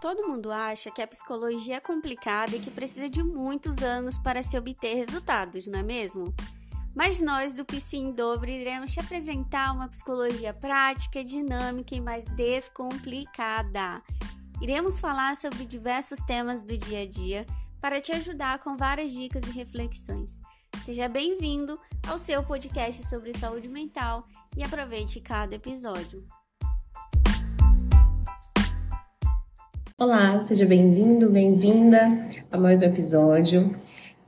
[0.00, 4.42] Todo mundo acha que a psicologia é complicada e que precisa de muitos anos para
[4.42, 6.34] se obter resultados, não é mesmo?
[6.94, 12.26] Mas nós do PC em Dobro iremos te apresentar uma psicologia prática, dinâmica e mais
[12.26, 14.02] descomplicada.
[14.60, 17.46] Iremos falar sobre diversos temas do dia a dia
[17.80, 20.40] para te ajudar com várias dicas e reflexões.
[20.82, 24.26] Seja bem-vindo ao seu podcast sobre saúde mental
[24.56, 26.26] e aproveite cada episódio.
[29.98, 33.74] Olá, seja bem-vindo, bem-vinda a mais um episódio.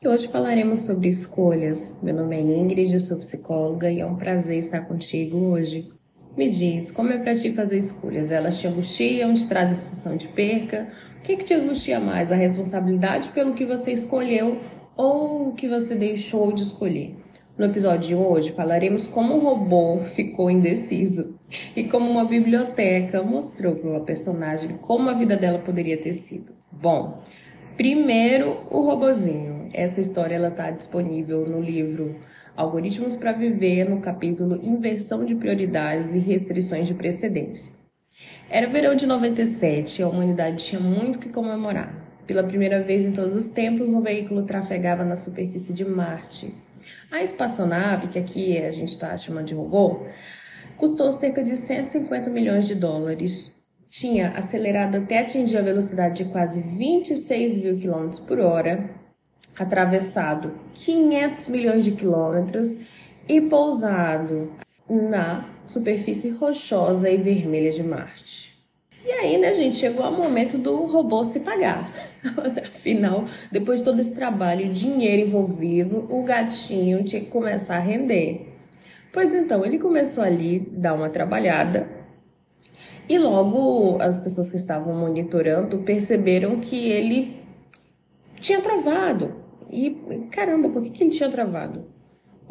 [0.02, 1.94] E hoje falaremos sobre escolhas.
[2.02, 5.92] Meu nome é Ingrid, eu sou psicóloga e é um prazer estar contigo hoje.
[6.34, 8.30] Me diz, como é para ti fazer escolhas?
[8.30, 10.88] Elas te angustiam, te trazem a sensação de perca?
[11.18, 12.32] O que, que te angustia mais?
[12.32, 14.58] A responsabilidade pelo que você escolheu
[14.96, 17.14] ou o que você deixou de escolher?
[17.58, 21.37] No episódio de hoje falaremos como um robô ficou indeciso
[21.74, 26.52] e como uma biblioteca mostrou para uma personagem como a vida dela poderia ter sido.
[26.70, 27.22] Bom,
[27.76, 29.68] primeiro o robozinho.
[29.72, 32.16] Essa história ela está disponível no livro
[32.56, 37.74] Algoritmos para Viver, no capítulo Inversão de Prioridades e Restrições de Precedência.
[38.50, 41.94] Era verão de 97 e a humanidade tinha muito que comemorar.
[42.26, 46.54] Pela primeira vez em todos os tempos, um veículo trafegava na superfície de Marte
[47.10, 50.06] a espaçonave, que aqui a gente está chamando de robô,
[50.78, 53.58] custou cerca de 150 milhões de dólares.
[53.90, 58.90] Tinha acelerado até atingir a velocidade de quase 26 mil quilômetros por hora,
[59.58, 62.76] atravessado 500 milhões de quilômetros
[63.28, 64.52] e pousado
[64.88, 68.56] na superfície rochosa e vermelha de Marte.
[69.04, 71.90] E aí, né, gente, chegou o momento do robô se pagar.
[72.74, 77.80] Afinal, depois de todo esse trabalho e dinheiro envolvido, o gatinho tinha que começar a
[77.80, 78.47] render.
[79.18, 81.88] Pois então, ele começou ali dar uma trabalhada
[83.08, 87.42] e logo as pessoas que estavam monitorando perceberam que ele
[88.36, 89.34] tinha travado.
[89.72, 89.90] E
[90.30, 91.86] caramba, por que, que ele tinha travado?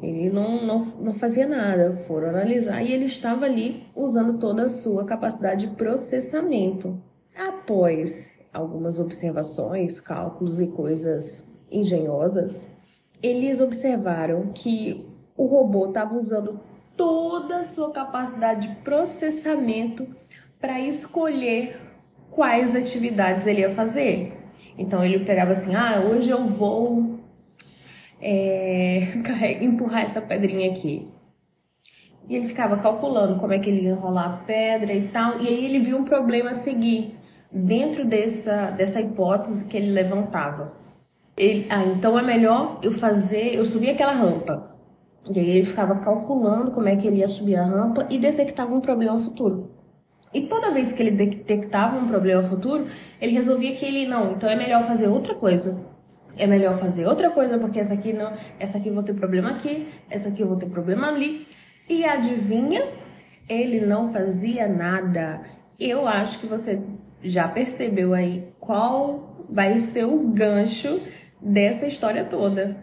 [0.03, 4.69] Ele não, não, não fazia nada, foram analisar e ele estava ali usando toda a
[4.69, 7.01] sua capacidade de processamento.
[7.33, 12.67] Após algumas observações, cálculos e coisas engenhosas,
[13.23, 16.59] eles observaram que o robô estava usando
[16.98, 20.08] toda a sua capacidade de processamento
[20.59, 21.80] para escolher
[22.31, 24.34] quais atividades ele ia fazer.
[24.78, 27.20] Então ele pegava assim: ah, hoje eu vou
[28.20, 29.03] é,
[29.62, 31.08] empurrar essa pedrinha aqui.
[32.28, 35.40] E ele ficava calculando como é que ele ia enrolar a pedra e tal.
[35.40, 37.18] E aí ele viu um problema a seguir
[37.50, 40.72] dentro dessa, dessa hipótese que ele levantava.
[41.38, 44.76] Ele, ah, então é melhor eu fazer, eu subir aquela rampa.
[45.33, 48.73] E aí ele ficava calculando como é que ele ia subir a rampa e detectava
[48.73, 49.71] um problema futuro.
[50.33, 52.85] E toda vez que ele detectava um problema futuro,
[53.19, 55.97] ele resolvia que ele não, então é melhor fazer outra coisa
[56.38, 59.49] é melhor fazer outra coisa, porque essa aqui não, essa aqui eu vou ter problema
[59.49, 61.47] aqui, essa aqui eu vou ter problema ali.
[61.89, 62.88] E adivinha?
[63.49, 65.41] Ele não fazia nada.
[65.79, 66.81] Eu acho que você
[67.21, 71.01] já percebeu aí qual vai ser o gancho
[71.41, 72.77] dessa história toda.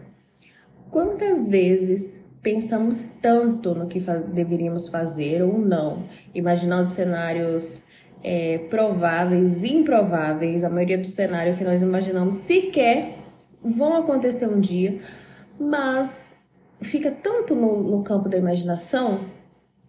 [0.89, 7.81] Quantas vezes pensamos tanto no que fa deveríamos fazer ou não, imaginando cenários
[8.23, 13.17] é, prováveis, improváveis, a maioria dos cenários que nós imaginamos sequer
[13.63, 15.01] vão acontecer um dia,
[15.59, 16.35] mas
[16.81, 19.21] fica tanto no, no campo da imaginação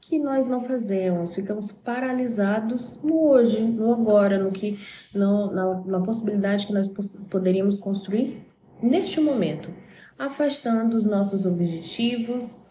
[0.01, 4.79] que nós não fazemos, ficamos paralisados no hoje, no agora, no que,
[5.13, 6.89] no, na, na possibilidade que nós
[7.29, 8.46] poderíamos construir
[8.83, 9.71] neste momento,
[10.19, 12.71] afastando os nossos objetivos,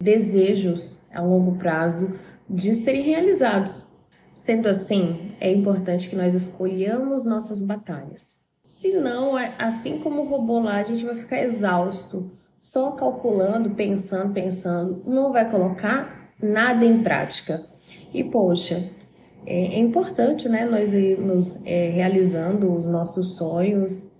[0.00, 2.18] desejos a longo prazo
[2.48, 3.84] de serem realizados.
[4.34, 8.42] Sendo assim, é importante que nós escolhamos nossas batalhas.
[8.66, 14.32] Senão, é, assim como o robô lá, a gente vai ficar exausto, só calculando, pensando,
[14.32, 17.64] pensando, não vai colocar nada em prática.
[18.12, 18.90] E poxa,
[19.46, 24.11] é, é importante, né, nós irmos é, realizando os nossos sonhos,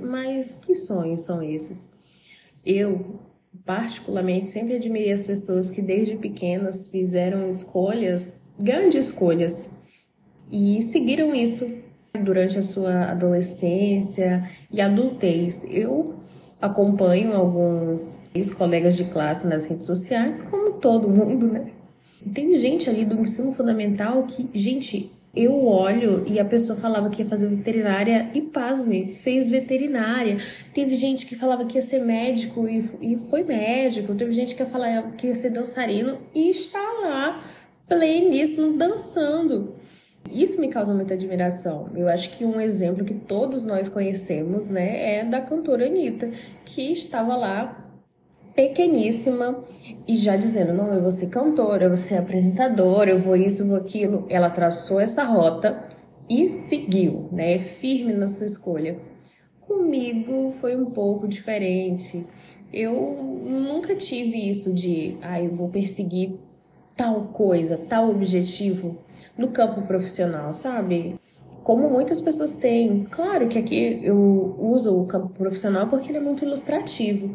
[0.00, 1.92] mas que sonhos são esses?
[2.64, 3.20] Eu,
[3.64, 9.70] particularmente, sempre admirei as pessoas que desde pequenas fizeram escolhas, grandes escolhas,
[10.50, 11.70] e seguiram isso
[12.22, 15.66] durante a sua adolescência e adultez.
[15.68, 16.14] Eu
[16.60, 21.72] acompanho alguns ex-colegas de classe nas redes sociais, como todo mundo, né?
[22.32, 27.22] Tem gente ali do ensino fundamental que, gente, eu olho e a pessoa falava que
[27.22, 30.38] ia fazer veterinária e, pasme, fez veterinária.
[30.72, 34.14] Teve gente que falava que ia ser médico e, e foi médico.
[34.14, 37.44] Teve gente que falava que ia ser dançarino e está lá,
[37.88, 39.74] pleníssimo, dançando.
[40.30, 41.90] Isso me causa muita admiração.
[41.94, 46.30] Eu acho que um exemplo que todos nós conhecemos, né, é da cantora Anitta,
[46.64, 47.83] que estava lá
[48.54, 49.64] pequeníssima
[50.06, 53.62] e já dizendo: não, eu vou ser cantora, eu vou ser apresentadora, eu vou isso,
[53.62, 54.26] eu vou aquilo.
[54.28, 55.88] Ela traçou essa rota
[56.28, 57.58] e seguiu, né?
[57.58, 58.98] Firme na sua escolha.
[59.60, 62.26] Comigo foi um pouco diferente.
[62.72, 62.92] Eu
[63.44, 66.40] nunca tive isso de, ah, eu vou perseguir
[66.96, 68.98] tal coisa, tal objetivo
[69.36, 71.18] no campo profissional, sabe?
[71.62, 73.04] Como muitas pessoas têm.
[73.10, 77.34] Claro que aqui eu uso o campo profissional porque ele é muito ilustrativo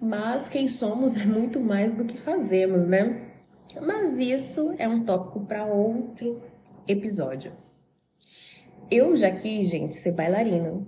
[0.00, 3.22] mas quem somos é muito mais do que fazemos, né?
[3.80, 6.40] Mas isso é um tópico para outro
[6.86, 7.52] episódio.
[8.90, 10.80] Eu já quis, gente, ser bailarina.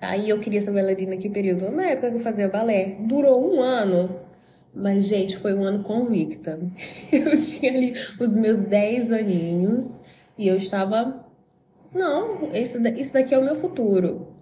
[0.00, 1.70] Aí eu queria ser bailarina que período?
[1.70, 2.96] Na época que eu fazia balé.
[3.00, 4.20] Durou um ano.
[4.74, 6.58] Mas, gente, foi um ano convicta.
[7.12, 10.02] Eu tinha ali os meus 10 aninhos
[10.36, 11.24] e eu estava.
[11.94, 14.33] Não, isso daqui é o meu futuro.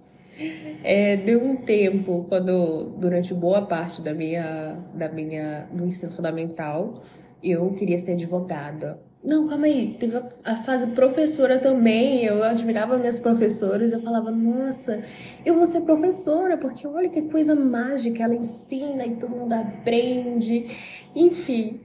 [0.83, 7.03] É, deu um tempo quando durante boa parte da minha da minha do ensino fundamental
[7.43, 9.01] eu queria ser advogada.
[9.25, 12.25] Não, calma aí, teve a, a fase professora também.
[12.25, 15.01] Eu admirava minhas professoras, eu falava, nossa,
[15.47, 20.77] eu vou ser professora, porque olha que coisa mágica, ela ensina e todo mundo aprende.
[21.15, 21.81] Enfim,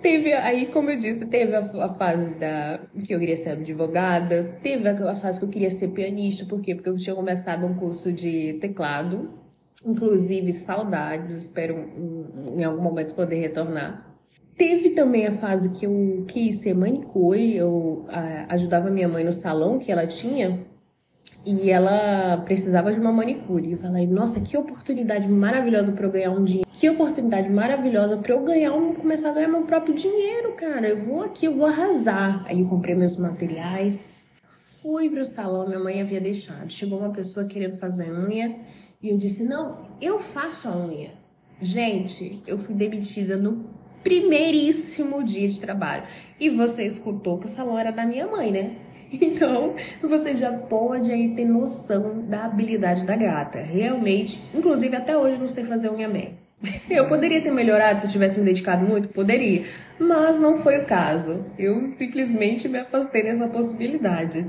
[0.00, 4.58] Teve aí, como eu disse, teve a, a, fase da que eu queria ser advogada,
[4.62, 6.74] teve a, a, fase que eu queria ser pianista, por quê?
[6.74, 9.30] Porque eu tinha começado um curso de teclado,
[9.84, 14.06] inclusive saudades, espero um, em algum momento poder retornar.
[14.56, 19.32] Teve também a fase que eu quis ser manicure, eu a, ajudava minha mãe no
[19.32, 20.64] salão que ela tinha,
[21.44, 23.72] e ela precisava de uma manicure.
[23.72, 26.68] Eu falei, nossa, que oportunidade maravilhosa para eu ganhar um dinheiro.
[26.72, 30.88] Que oportunidade maravilhosa para eu ganhar um, começar a ganhar meu próprio dinheiro, cara.
[30.88, 32.44] Eu vou aqui, eu vou arrasar.
[32.46, 34.26] Aí eu comprei meus materiais,
[34.82, 36.70] fui pro salão, minha mãe havia deixado.
[36.70, 38.60] Chegou uma pessoa querendo fazer unha
[39.02, 41.10] e eu disse: "Não, eu faço a unha".
[41.60, 43.64] Gente, eu fui demitida no
[44.02, 46.04] primeiríssimo dia de trabalho.
[46.38, 48.76] E você escutou que o salão era da minha mãe, né?
[49.20, 53.58] Então, você já pode aí ter noção da habilidade da gata.
[53.58, 56.38] Realmente, inclusive até hoje não sei fazer unha bem.
[56.90, 59.08] Eu poderia ter melhorado se eu tivesse me dedicado muito?
[59.08, 59.64] Poderia,
[59.98, 61.46] mas não foi o caso.
[61.56, 64.44] Eu simplesmente me afastei dessa possibilidade.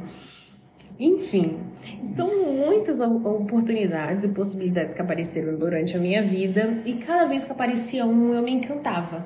[1.00, 1.60] Enfim,
[2.06, 7.52] são muitas oportunidades e possibilidades que apareceram durante a minha vida e cada vez que
[7.52, 9.26] aparecia um eu me encantava.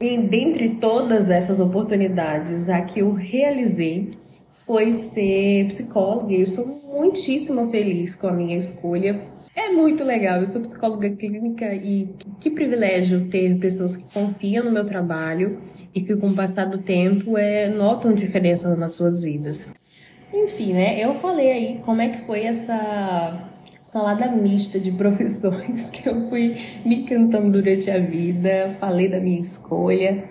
[0.00, 4.10] E dentre todas essas oportunidades, a que eu realizei
[4.52, 9.26] foi ser psicóloga e eu sou muitíssimo feliz com a minha escolha.
[9.54, 12.08] É muito legal, eu sou psicóloga clínica e
[12.40, 15.60] que privilégio ter pessoas que confiam no meu trabalho
[15.94, 19.72] e que com o passar do tempo é, notam diferença nas suas vidas.
[20.32, 20.98] Enfim, né?
[20.98, 23.50] Eu falei aí como é que foi essa
[23.82, 29.40] salada mista de profissões que eu fui me cantando durante a vida, falei da minha
[29.40, 30.24] escolha.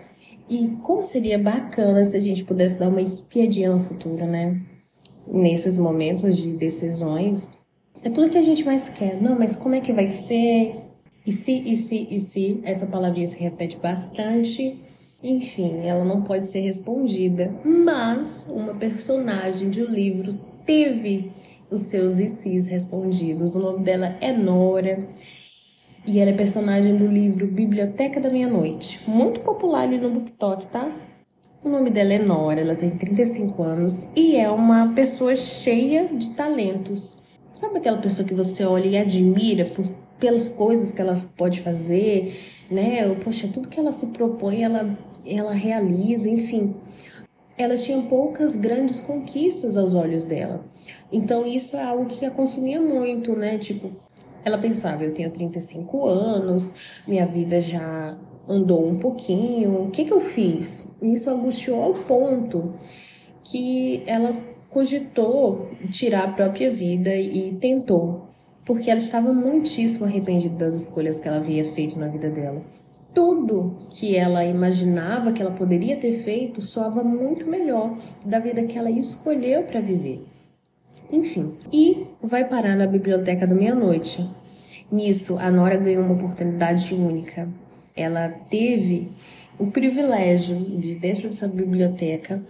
[0.51, 4.59] E como seria bacana se a gente pudesse dar uma espiadinha no futuro, né?
[5.25, 7.50] Nesses momentos de decisões,
[8.03, 9.21] é tudo que a gente mais quer.
[9.21, 10.75] Não, mas como é que vai ser?
[11.25, 12.59] E se, e se, e se?
[12.63, 14.77] Essa palavrinha se repete bastante.
[15.24, 17.56] Enfim, ela não pode ser respondida.
[17.63, 21.31] Mas uma personagem de um livro teve
[21.69, 23.56] os seus e respondidos.
[23.56, 25.07] O nome dela é Nora
[26.05, 30.91] e ela é personagem do livro Biblioteca da Meia-Noite, muito popular ali no BookTok, tá?
[31.63, 36.31] O nome dela é Nora, ela tem 35 anos e é uma pessoa cheia de
[36.31, 37.17] talentos.
[37.51, 39.87] Sabe aquela pessoa que você olha e admira por,
[40.19, 42.35] pelas coisas que ela pode fazer,
[42.69, 43.07] né?
[43.23, 46.75] Poxa, tudo que ela se propõe, ela, ela realiza, enfim.
[47.55, 50.65] Ela tinha poucas grandes conquistas aos olhos dela.
[51.11, 53.59] Então isso é algo que a consumia muito, né?
[53.59, 53.91] Tipo,
[54.44, 56.76] ela pensava, eu tenho 35 anos,
[57.07, 58.18] minha vida já
[58.48, 60.95] andou um pouquinho, o que, que eu fiz?
[61.02, 62.74] Isso angustiou ao ponto
[63.44, 64.36] que ela
[64.69, 68.28] cogitou tirar a própria vida e tentou,
[68.66, 72.62] porque ela estava muitíssimo arrependida das escolhas que ela havia feito na vida dela.
[73.14, 78.78] Tudo que ela imaginava que ela poderia ter feito soava muito melhor da vida que
[78.78, 80.31] ela escolheu para viver.
[81.11, 84.25] Enfim, e vai parar na biblioteca do meia-noite.
[84.91, 87.49] Nisso, a Nora ganhou uma oportunidade única.
[87.95, 89.11] Ela teve
[89.59, 92.41] o privilégio de, dentro dessa biblioteca,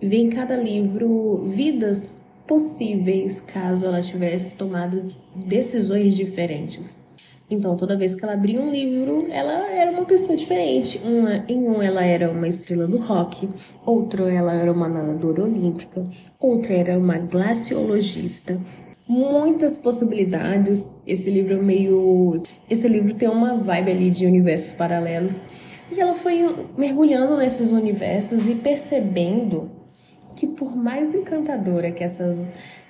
[0.00, 2.14] ver em cada livro vidas
[2.46, 7.03] possíveis caso ela tivesse tomado decisões diferentes.
[7.50, 10.98] Então, toda vez que ela abria um livro, ela era uma pessoa diferente.
[11.04, 13.48] Uma, em um, ela era uma estrela do rock,
[13.84, 16.04] outro, ela era uma nadadora olímpica,
[16.40, 18.58] outra era uma glaciologista.
[19.06, 20.90] Muitas possibilidades.
[21.06, 22.42] Esse livro é meio.
[22.70, 25.44] Esse livro tem uma vibe ali de universos paralelos.
[25.92, 29.70] E ela foi mergulhando nesses universos e percebendo
[30.34, 32.42] que, por mais encantadora que essas,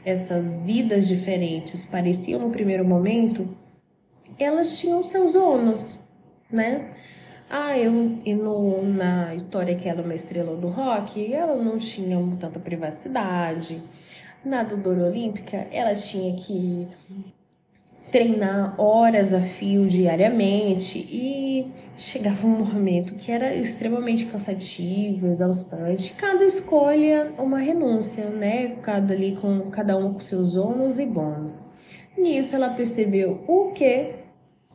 [0.04, 3.48] essas vidas diferentes pareciam no primeiro momento,
[4.38, 5.98] elas tinham seus ônus,
[6.50, 6.90] né?
[7.48, 11.78] Ah, eu e no, na história que ela é uma estrela do rock, ela não
[11.78, 13.82] tinha tanta privacidade.
[14.44, 16.88] Na Dodora Olímpica, ela tinha que
[18.10, 26.14] treinar horas a fio diariamente e chegava um momento que era extremamente cansativo, exaustante.
[26.14, 28.76] Cada escolha uma renúncia, né?
[28.82, 31.64] Cada ali com cada um com seus ônus e bônus.
[32.16, 34.23] Nisso ela percebeu o que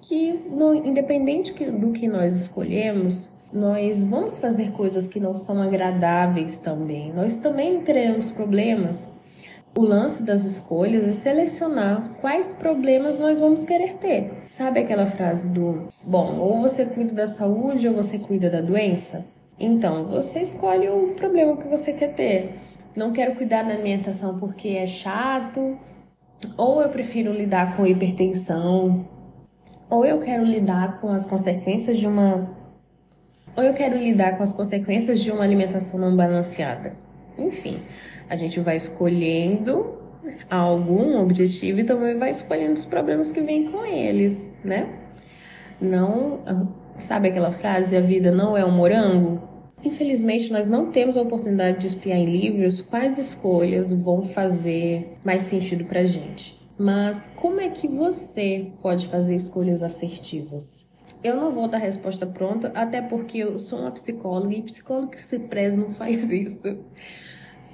[0.02, 6.60] que, no, independente do que nós escolhemos, nós vamos fazer coisas que não são agradáveis
[6.60, 7.12] também.
[7.14, 9.18] Nós também teremos problemas.
[9.78, 14.32] O lance das escolhas é selecionar quais problemas nós vamos querer ter.
[14.50, 19.26] Sabe aquela frase do: bom, ou você cuida da saúde ou você cuida da doença?
[19.60, 22.56] Então, você escolhe o problema que você quer ter.
[22.96, 25.78] Não quero cuidar da alimentação porque é chato,
[26.58, 29.06] ou eu prefiro lidar com hipertensão,
[29.90, 32.50] ou eu quero lidar com as consequências de uma
[33.56, 36.94] ou eu quero lidar com as consequências de uma alimentação não balanceada.
[37.38, 37.80] Enfim,
[38.30, 39.98] a gente vai escolhendo
[40.50, 44.88] algum objetivo e também vai escolhendo os problemas que vêm com eles, né?
[45.82, 46.40] Não,
[47.00, 49.42] sabe aquela frase, a vida não é um morango?
[49.84, 55.44] Infelizmente, nós não temos a oportunidade de espiar em livros quais escolhas vão fazer mais
[55.44, 56.59] sentido pra gente.
[56.80, 60.88] Mas como é que você pode fazer escolhas assertivas?
[61.22, 65.22] Eu não vou dar resposta pronta, até porque eu sou uma psicóloga e psicólogo que
[65.22, 66.78] se preza não faz isso.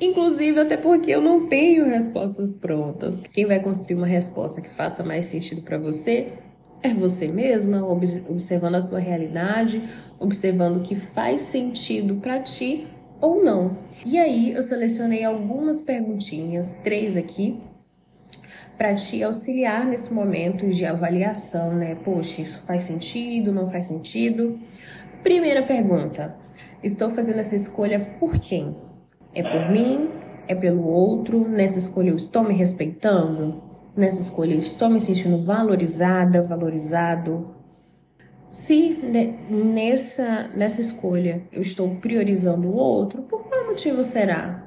[0.01, 3.21] Inclusive, até porque eu não tenho respostas prontas.
[3.31, 6.33] Quem vai construir uma resposta que faça mais sentido para você
[6.81, 9.87] é você mesma, observando a tua realidade,
[10.19, 12.87] observando o que faz sentido para ti
[13.21, 13.77] ou não.
[14.03, 17.61] E aí, eu selecionei algumas perguntinhas, três aqui,
[18.77, 21.95] para te auxiliar nesse momento de avaliação, né?
[21.95, 24.59] Poxa, isso faz sentido, não faz sentido?
[25.23, 26.35] Primeira pergunta:
[26.83, 28.75] estou fazendo essa escolha por quem?
[29.33, 30.09] É por mim?
[30.47, 31.47] É pelo outro?
[31.47, 33.63] Nessa escolha eu estou me respeitando?
[33.95, 37.55] Nessa escolha eu estou me sentindo valorizada, valorizado?
[38.49, 38.97] Se
[39.49, 44.63] nessa, nessa escolha eu estou priorizando o outro, por qual motivo será?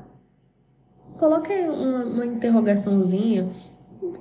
[1.17, 3.49] Coloque uma, uma interrogaçãozinha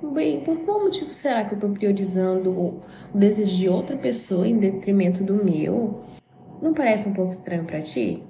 [0.00, 2.80] Bem, por qual motivo será que eu estou priorizando o
[3.12, 6.02] desejo de outra pessoa em detrimento do meu?
[6.62, 8.22] Não parece um pouco estranho para ti?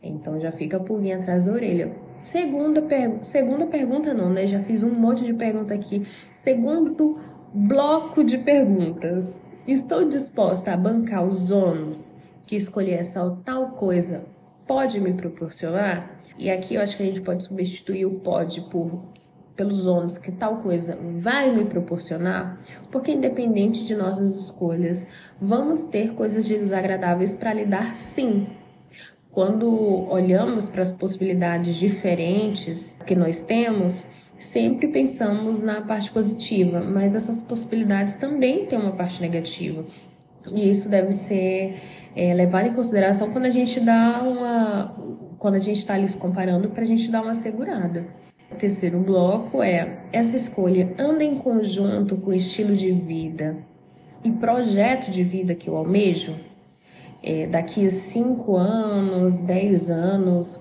[0.00, 1.92] Então já fica a pulguinha atrás da orelha.
[2.22, 3.18] Segunda, per...
[3.22, 4.46] Segunda pergunta não, né?
[4.46, 6.06] Já fiz um monte de pergunta aqui.
[6.32, 7.18] Segundo
[7.52, 9.40] bloco de perguntas.
[9.66, 12.14] Estou disposta a bancar os ônus
[12.46, 14.24] que escolher essa tal coisa
[14.64, 16.20] pode me proporcionar?
[16.38, 19.02] E aqui eu acho que a gente pode substituir o pode por
[19.56, 22.60] pelos ônus que tal coisa vai me proporcionar,
[22.90, 25.08] porque independente de nossas escolhas,
[25.40, 28.46] vamos ter coisas desagradáveis para lidar sim.
[29.30, 29.68] Quando
[30.10, 34.06] olhamos para as possibilidades diferentes que nós temos,
[34.38, 39.84] sempre pensamos na parte positiva, mas essas possibilidades também têm uma parte negativa.
[40.54, 41.76] E isso deve ser
[42.14, 44.94] é, levado em consideração quando a gente dá uma.
[45.38, 48.06] quando a gente está ali se comparando para a gente dar uma segurada.
[48.50, 53.56] O terceiro bloco é essa escolha anda em conjunto com o estilo de vida
[54.22, 56.34] e projeto de vida que eu almejo.
[57.22, 60.60] É, daqui a cinco anos, dez anos,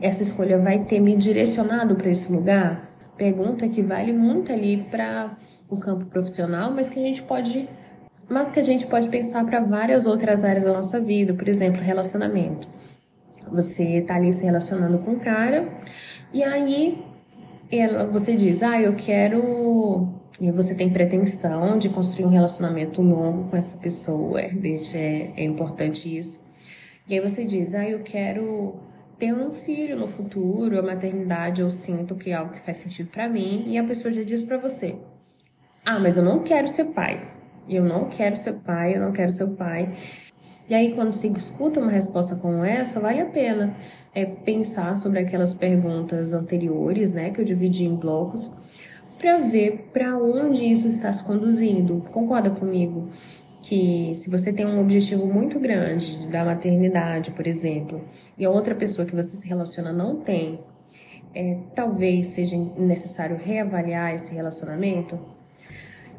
[0.00, 2.88] essa escolha vai ter me direcionado para esse lugar?
[3.16, 5.36] Pergunta que vale muito ali para
[5.68, 7.68] o campo profissional, mas que a gente pode,
[8.28, 11.82] mas que a gente pode pensar para várias outras áreas da nossa vida, por exemplo,
[11.82, 12.68] relacionamento.
[13.50, 15.66] Você está ali se relacionando com um cara
[16.32, 17.02] e aí
[17.70, 20.08] ela, você diz, ah, eu quero.
[20.40, 25.44] E você tem pretensão de construir um relacionamento longo com essa pessoa, deixa, é, é
[25.44, 26.40] importante isso.
[27.08, 28.76] E aí você diz, ah, eu quero
[29.18, 33.10] ter um filho no futuro, a maternidade eu sinto que é algo que faz sentido
[33.10, 34.96] para mim, e a pessoa já diz para você:
[35.84, 37.28] "Ah, mas eu não quero ser pai.
[37.68, 39.96] Eu não quero ser pai, eu não quero ser pai".
[40.68, 43.74] E aí quando você escuta uma resposta como essa, vale a pena
[44.14, 48.56] é pensar sobre aquelas perguntas anteriores, né, que eu dividi em blocos,
[49.18, 52.04] para ver para onde isso está se conduzindo.
[52.12, 53.08] Concorda comigo?
[53.62, 58.02] Que se você tem um objetivo muito grande da maternidade, por exemplo,
[58.36, 60.60] e a outra pessoa que você se relaciona não tem,
[61.34, 65.18] é, talvez seja necessário reavaliar esse relacionamento.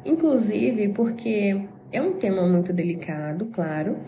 [0.04, 3.98] Inclusive porque é um tema muito delicado, claro,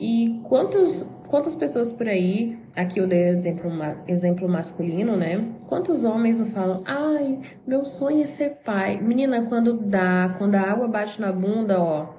[0.00, 3.70] e quantos, quantas pessoas por aí, aqui eu dei exemplo,
[4.08, 5.46] exemplo masculino, né?
[5.68, 8.98] Quantos homens não falam, ai, meu sonho é ser pai.
[8.98, 12.14] Menina, quando dá, quando a água bate na bunda, ó,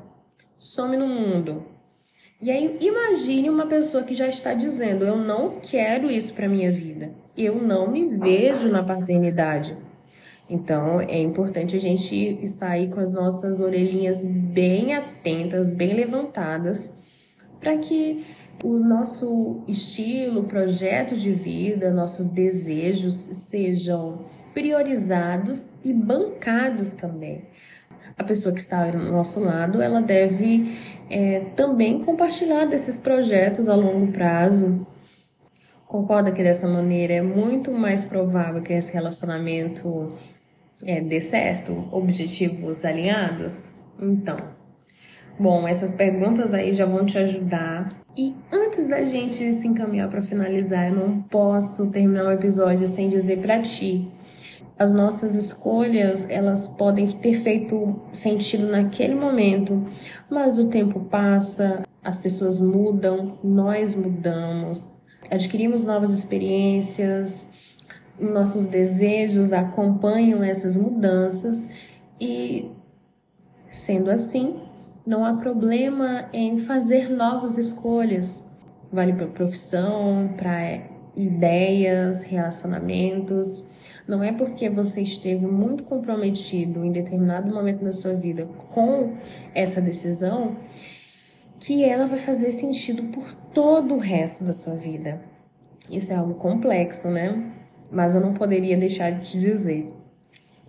[0.59, 1.65] some no mundo.
[2.39, 6.71] E aí, imagine uma pessoa que já está dizendo, eu não quero isso para minha
[6.71, 7.11] vida.
[7.35, 9.75] Eu não me vejo na paternidade.
[10.51, 17.01] Então, é importante a gente estar aí com as nossas orelhinhas bem atentas, bem levantadas
[17.57, 18.25] para que
[18.61, 27.43] o nosso estilo, projeto de vida, nossos desejos sejam priorizados e bancados também.
[28.17, 30.77] A pessoa que está ao nosso lado, ela deve
[31.09, 34.85] é, também compartilhar desses projetos a longo prazo.
[35.87, 40.13] Concorda que dessa maneira é muito mais provável que esse relacionamento
[40.83, 41.87] é, dê certo?
[41.91, 43.69] Objetivos alinhados?
[43.99, 44.37] Então,
[45.39, 47.89] Bom, essas perguntas aí já vão te ajudar.
[48.15, 53.09] E antes da gente se encaminhar para finalizar, eu não posso terminar o episódio sem
[53.09, 54.11] dizer para ti
[54.81, 59.83] as nossas escolhas elas podem ter feito sentido naquele momento,
[60.27, 64.91] mas o tempo passa, as pessoas mudam, nós mudamos,
[65.29, 67.47] adquirimos novas experiências,
[68.21, 71.69] nossos desejos acompanham essas mudanças
[72.19, 72.71] e,
[73.69, 74.61] sendo assim,
[75.05, 78.43] não há problema em fazer novas escolhas.
[78.91, 80.83] Vale para profissão, para
[81.15, 83.69] ideias, relacionamentos.
[84.07, 89.15] Não é porque você esteve muito comprometido em determinado momento da sua vida com
[89.55, 90.57] essa decisão
[91.59, 95.21] que ela vai fazer sentido por todo o resto da sua vida.
[95.89, 97.60] Isso é algo complexo, né?
[97.91, 99.93] Mas eu não poderia deixar de te dizer.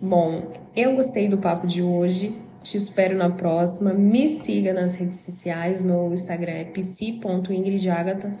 [0.01, 2.37] Bom, eu gostei do papo de hoje.
[2.61, 3.93] Te espero na próxima.
[3.93, 5.81] Me siga nas redes sociais.
[5.81, 8.33] Meu Instagram é psi.ingridagatha.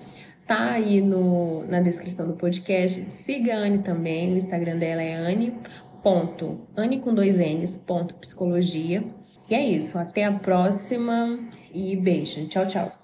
[0.45, 3.11] Tá aí no, na descrição do podcast.
[3.11, 4.33] Siga a Anne também.
[4.33, 5.57] O Instagram dela é Anne.
[6.01, 9.05] Ponto, Anne com dois N's, ponto, psicologia.
[9.49, 9.97] E é isso.
[9.97, 11.39] Até a próxima
[11.73, 12.45] e beijo.
[12.47, 13.02] Tchau, tchau.